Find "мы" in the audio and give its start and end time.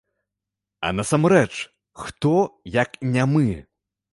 3.37-3.47